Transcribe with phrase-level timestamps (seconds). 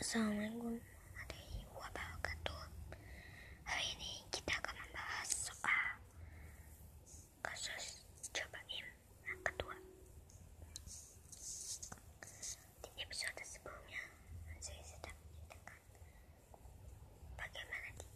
[0.00, 2.60] Assalamualaikum warahmatullahi wabarakatuh
[3.68, 5.86] Hari ini kita akan membahas soal
[7.44, 8.00] kasus
[8.32, 8.86] cobain
[9.28, 9.76] yang kedua
[12.80, 14.00] Di episode sebelumnya
[14.56, 15.80] saya sudah menceritakan
[17.36, 18.08] bagaimana di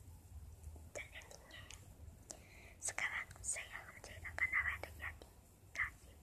[0.97, 1.65] dan endingnya
[2.81, 5.29] Sekarang saya akan menceritakan apa yang terjadi
[5.77, 6.21] nasib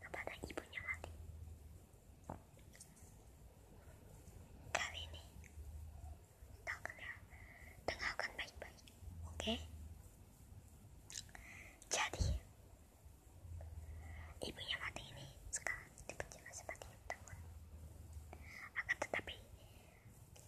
[0.00, 1.12] kepada ibunya mati
[4.70, 5.22] Kali ini
[6.56, 7.12] kita akan ya,
[7.84, 8.86] dengarkan baik-baik,
[9.26, 9.54] oke?
[11.90, 12.26] Jadi,
[14.40, 17.36] ibunya mati ini sekarang di penjara seperti tahun.
[18.76, 19.36] Akan tetapi,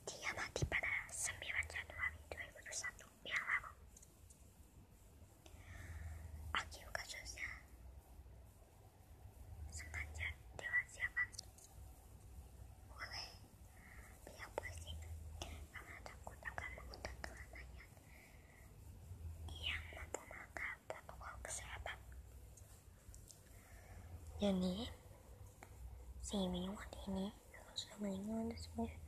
[0.07, 3.73] dia mati pada 9 Januari 2021 yang lalu.
[6.55, 7.49] Akhir kasusnya
[9.69, 11.29] sengaja dirahasiakan
[12.93, 13.27] oleh
[14.25, 14.93] pihak polisi
[15.41, 17.69] karena takut akan mengundang keramaian
[19.51, 21.99] yang mampu melanggar protokol kesehatan.
[24.43, 24.91] Jadi,
[26.19, 28.99] si Miniwati ini kalau sudah meninggal dan semuanya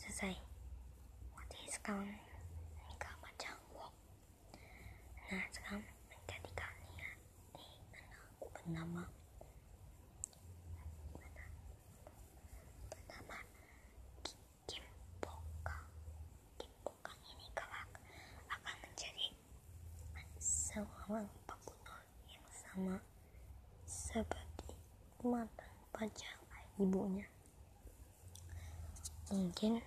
[0.00, 0.32] selesai.
[1.36, 2.16] Wati sekarang
[2.80, 3.92] menikah macam wok.
[5.28, 7.10] Nah, sekarang menjadikan dia
[7.52, 9.04] di bernama
[12.96, 13.36] bernama
[14.64, 14.84] Kim
[15.20, 15.84] Bokang.
[16.56, 17.92] Kim Bokang ini kelak
[18.56, 19.36] akan menjadi
[20.40, 22.00] seorang pembunuh
[22.32, 22.96] yang sama
[24.08, 24.72] seperti
[25.20, 26.32] mantan pacar
[26.80, 27.28] ibunya.
[29.28, 29.84] Mungkin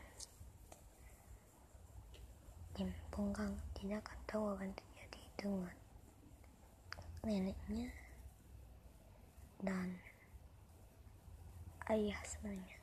[2.78, 5.74] Kim Bokang tidak akan tahu akan terjadi dengan
[7.26, 7.90] neneknya
[9.66, 9.98] dan
[11.90, 12.78] ayah sebenarnya.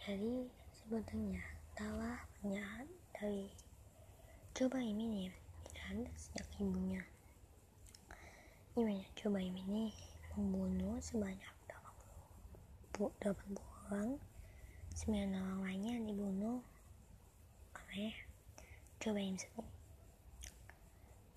[0.00, 1.44] Jadi sebetulnya
[1.76, 3.52] salah penjahat dari
[4.56, 5.28] coba ini
[5.68, 7.04] tidak ada sejak ibunya.
[8.76, 9.88] Ibunya coba ini
[10.36, 11.48] membunuh sebanyak
[13.00, 13.56] 80
[13.88, 14.20] orang,
[14.92, 16.60] 9 orang lainnya dibunuh
[17.72, 18.12] oleh
[19.00, 19.72] coba ini sendiri.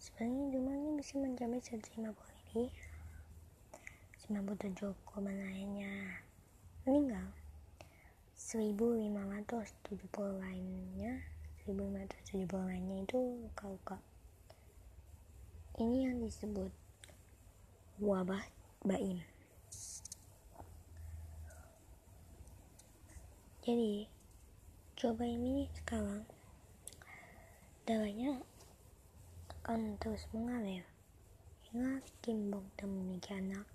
[0.03, 2.75] Sebenarnya jumlahnya bisa mencapai 150 lebih.
[4.27, 6.19] 97 korban lainnya
[6.83, 7.31] meninggal
[8.35, 9.87] 1570
[10.43, 11.23] lainnya
[11.63, 14.03] 1570 lainnya itu luka-luka
[15.79, 16.88] ini yang disebut
[17.99, 18.43] wabah
[18.83, 19.19] baim
[23.69, 24.09] jadi
[24.97, 26.25] coba ini sekarang.
[27.85, 28.41] Darahnya
[29.47, 30.83] akan terus mengalir.
[31.69, 33.69] Hingga Kimbok dan memiliki anak.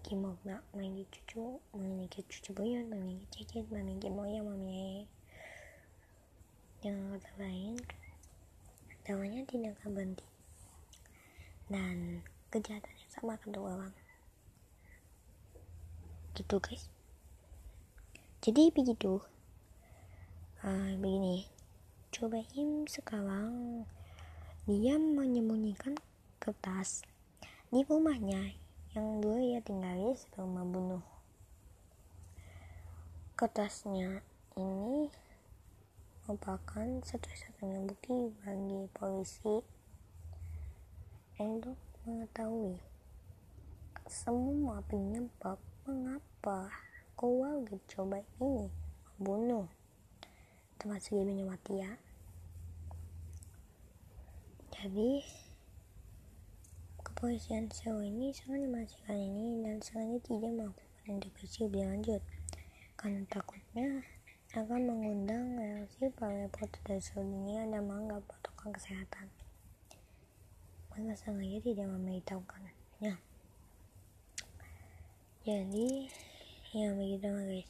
[0.00, 5.04] Kimbok nak memiliki cucu memiliki cucu buyut memiliki cicit memiliki moyang memiliki
[6.80, 7.76] dengan kata lain.
[9.04, 10.26] Darahnya tidak akan berhenti
[11.68, 13.94] dan kejahatan yang sama akan terulang.
[16.36, 16.92] Gitu guys.
[18.44, 19.24] Jadi begitu.
[20.60, 21.48] Uh, begini.
[22.12, 23.88] Cobain sekarang.
[24.68, 25.96] Dia menyembunyikan
[26.36, 27.00] kertas
[27.72, 28.52] di rumahnya.
[28.92, 31.04] Yang dulu ia tinggali sebelum membunuh.
[33.32, 34.20] Kertasnya
[34.60, 35.08] ini
[36.28, 39.64] merupakan satu-satunya bukti bagi polisi.
[41.40, 42.82] Untuk mengetahui
[44.10, 46.66] semua penyebab mengapa
[47.14, 48.66] keluarga coba ini
[49.18, 49.70] membunuh.
[50.82, 51.94] Termasuk ibunya ya
[54.74, 55.22] jadi
[57.06, 62.22] kepolisian Seoul ini sangat memastikan ini dan sengaja tidak melakukan intervensi lebih lanjut.
[62.98, 64.02] Karena takutnya
[64.58, 69.30] akan mengundang reaksi para reporter dari seluruh dunia dan menganggap protokol kesehatan
[70.92, 72.82] maka sengaja tidak memberitahukannya
[75.42, 76.06] jadi
[76.70, 77.66] ya begitu guys.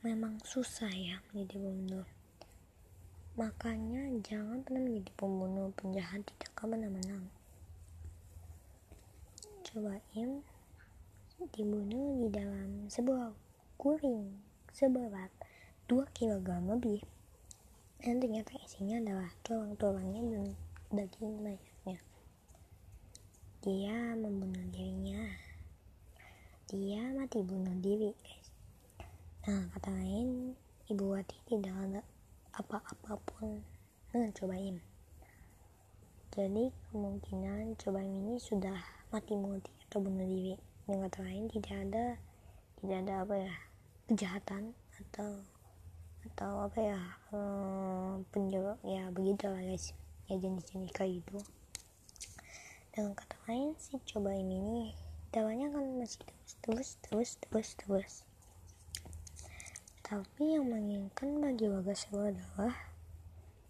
[0.00, 2.08] Memang susah ya menjadi pembunuh.
[3.36, 7.28] Makanya jangan pernah menjadi pembunuh penjahat tidak menang.
[9.68, 10.40] Cobain
[11.52, 13.36] dibunuh di dalam sebuah
[13.76, 14.32] guring
[14.72, 15.28] seberat
[15.92, 17.04] 2 kg lebih.
[18.00, 20.44] Dan ternyata isinya adalah tulang-tulangnya dan
[20.88, 21.98] daging mayatnya
[23.58, 25.28] dia membunuh dirinya.
[26.70, 28.48] Dia mati bunuh diri guys.
[29.50, 30.54] Nah kata lain
[30.86, 32.00] ibu Wati tidak ada
[32.54, 33.66] apa-apapun
[34.08, 34.30] dengan
[36.32, 38.78] jadi kemungkinan cobain ini sudah
[39.10, 40.54] mati mati atau bunuh diri.
[40.86, 42.04] Dengan kata lain tidak ada
[42.78, 43.54] tidak ada apa ya
[44.06, 44.62] kejahatan
[45.02, 45.30] atau
[46.30, 47.00] atau apa ya
[47.34, 49.90] hmm, penjual ya begitu lah guys
[50.28, 51.40] ya jenis-jenis kayak gitu
[52.94, 54.94] dengan kata lain sih coba ini
[55.34, 58.14] dawanya kan masih terus terus terus terus terus
[60.04, 62.76] tapi yang menginginkan bagi warga Solo adalah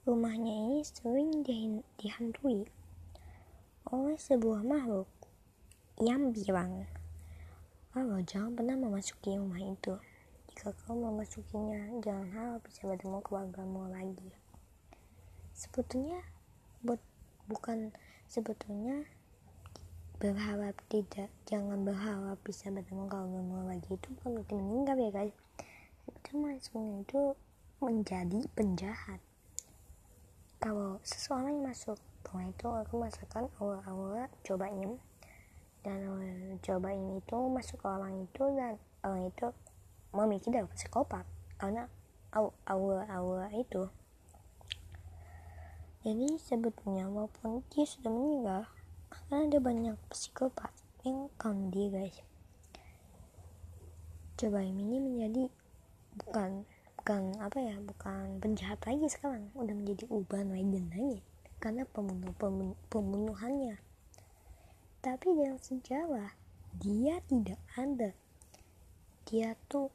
[0.07, 1.43] rumahnya ini sering
[1.99, 2.69] dihantui
[3.91, 5.11] oleh sebuah makhluk
[5.99, 6.87] yang bilang
[7.99, 9.99] kalau jangan pernah memasuki rumah itu.
[10.53, 14.31] Jika kau memasukinya jangan harap bisa bertemu keluargamu lagi.
[15.51, 16.23] Sebetulnya
[16.83, 17.01] buat
[17.49, 17.91] bukan
[18.29, 19.09] sebetulnya
[20.19, 23.95] berharap tidak jangan berharap bisa bertemu keluargamu lagi.
[23.95, 25.37] Itu kalau meninggal ya guys.
[26.03, 27.21] Sebetulnya masuknya itu
[27.79, 29.23] menjadi penjahat.
[30.59, 31.99] Kalau seseorang yang masuk
[32.29, 34.99] rumah itu aku masakan awal-awal cobain
[35.87, 36.03] dan
[36.61, 38.75] coba ini itu masuk ke orang itu dan
[39.07, 39.47] orang itu
[40.11, 41.23] memikir dari psikopat.
[41.57, 41.87] Karena
[42.67, 43.87] awal-awal itu
[46.06, 48.62] jadi sebetulnya walaupun dia sudah meninggal
[49.11, 50.71] karena ada banyak psikopat
[51.03, 52.23] yang kaum dia guys.
[54.39, 55.50] Coba ini menjadi
[56.15, 56.62] bukan
[57.03, 59.50] bukan apa ya bukan penjahat lagi sekarang.
[59.59, 61.19] Udah menjadi uban legend lagi
[61.59, 62.31] karena pembunuh
[62.87, 63.83] pembunuhannya.
[65.03, 66.31] Tapi dalam sejarah
[66.79, 68.15] dia tidak ada.
[69.27, 69.91] Dia tuh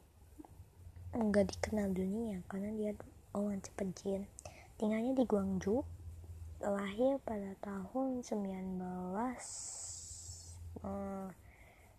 [1.16, 3.64] enggak dikenal dunia karena dia tuh orang
[3.96, 4.28] jin.
[4.76, 5.93] Tinggalnya di Guangzhou
[6.62, 8.78] lahir pada tahun 19
[10.84, 11.28] eh,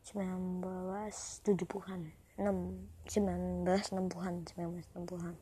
[0.05, 2.01] 1970-an
[2.35, 2.43] 6
[3.07, 5.35] 1960-an 1960-an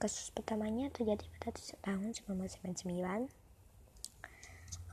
[0.00, 3.28] kasus pertamanya terjadi pada tahun 1999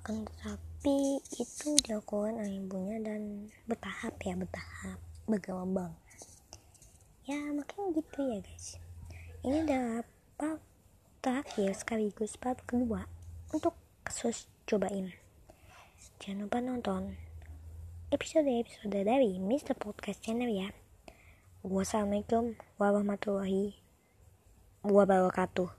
[0.08, 5.92] akan tetapi itu dilakukan oleh ibunya dan bertahap ya bertahap bergelombang.
[7.28, 8.80] Ya makanya gitu ya guys.
[9.44, 10.08] Ini adalah
[10.40, 10.64] part
[11.20, 13.04] terakhir sekaligus part kedua
[13.56, 15.16] untuk kasus cobain
[16.20, 17.16] jangan lupa nonton
[18.12, 19.76] episode-episode dari Mr.
[19.76, 20.70] Podcast Channel ya
[21.64, 23.80] wassalamualaikum warahmatullahi
[24.84, 25.72] wabarakatuh